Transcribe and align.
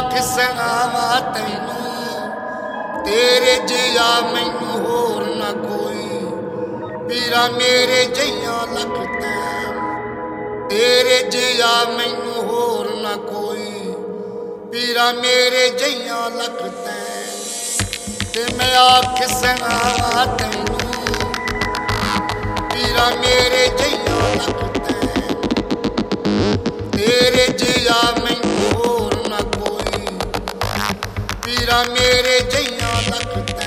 ਤੇ 0.00 0.20
ਮੈਂ 0.20 0.20
ਆਖ 0.20 1.20
ਤੈਨੂੰ, 1.20 2.30
ਤੇਰੇ 3.04 3.54
ਜਿਹਾ 3.66 4.20
ਮੈਨੂੰ 4.20 4.78
ਹੋਰ 4.86 5.24
ਨਾ 5.26 5.52
ਕੋਈ। 5.52 6.20
ਪੀਰਾ 7.08 7.48
ਮੇਰੇ 7.48 8.04
ਜਈਆਂ 8.04 8.66
ਲਖਤੇ, 8.72 9.34
ਤੇਰੇ 10.70 11.22
ਜਿਹਾ 11.22 11.84
ਮੈਨੂੰ 11.84 12.42
ਹੋਰ 12.42 12.90
ਨਾ 12.94 13.16
ਕੋਈ। 13.16 13.94
ਪੀਰਾ 14.72 15.12
ਮੇਰੇ 15.12 15.68
ਜਈਆਂ 15.68 16.30
ਲਖਤੇ, 16.30 16.98
ਤੇ 18.32 18.56
ਮੈਂ 18.56 18.76
ਆਖ 18.76 19.22
ਸੁਣਾਵਾਂ 19.26 20.26
ਤੈਨੂੰ, 20.36 21.32
ਪੀਰਾ 22.70 23.10
ਮੇਰੇ 23.10 23.68
ਜਈਆਂ 23.68 24.36
ਲਖਤੇ। 24.36 24.67
ਜਈਆਂ 32.40 32.92
ਲਖਤੇ 33.08 33.58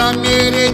ਪੀਰਾ 0.00 0.10
ਮੇਰੇ 0.12 0.68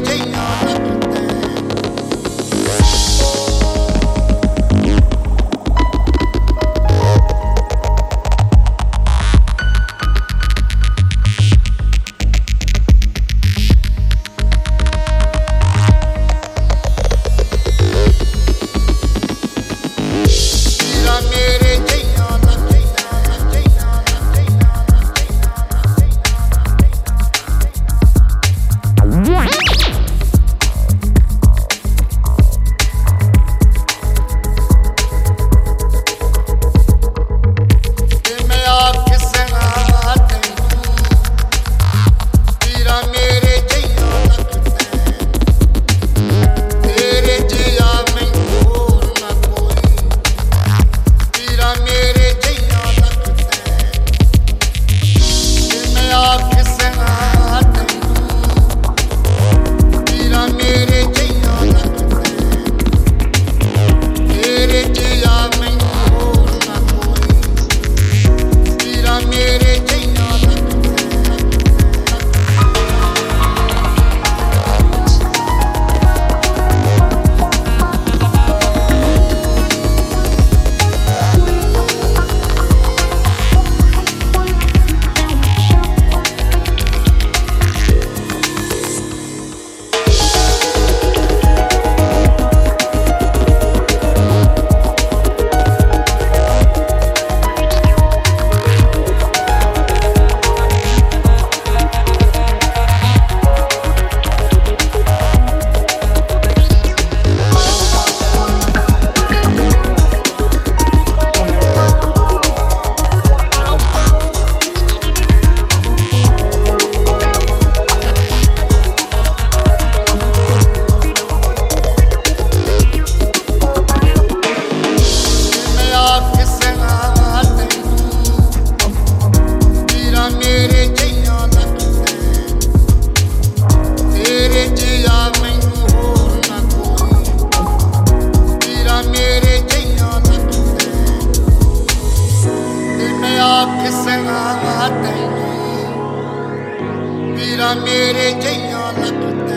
ਪੀਰਾ 147.66 147.74
ਮੇਰੇ 147.74 148.30
ਜਈਆਂ 148.32 148.92
ਲਖਤੇ 148.92 149.56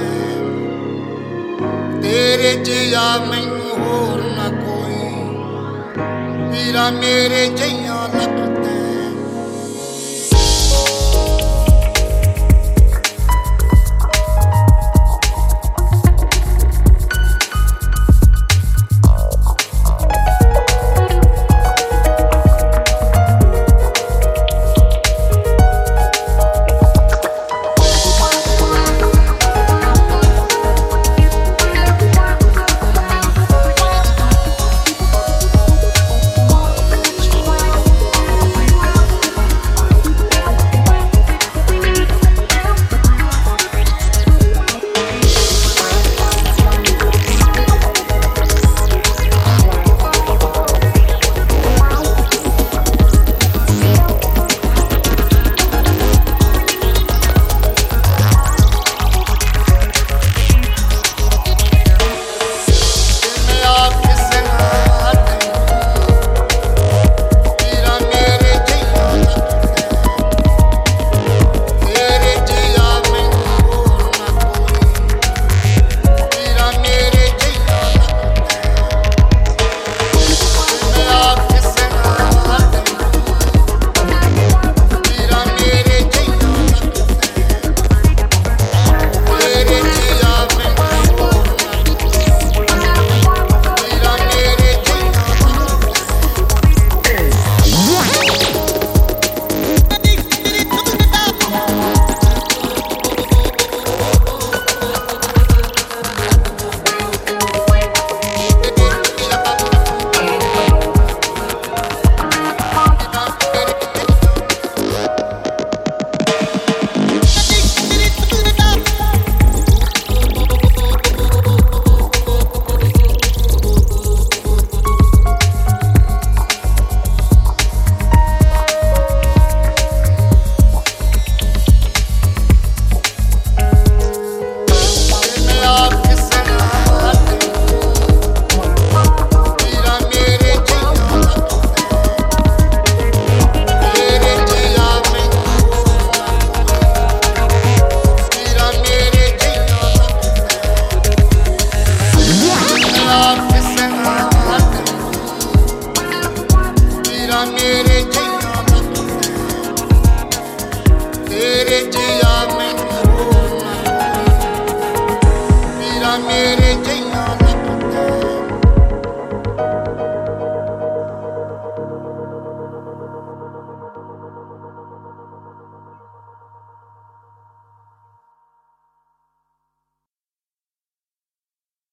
ਤੇਰੇ 2.01 2.53
ਜਿਹਾ 2.55 3.17
ਮੈਨੂੰ 3.25 3.77
ਹੋਰ 3.79 4.21
ਨਾ 4.27 4.47
ਕੋਈ। 4.59 5.09
ਵੀਰਾ 6.49 6.89
ਮੇਰੇ 6.89 7.45
ਜਈਆਂ 7.47 8.07
ਲਖਤੇ 8.07 8.58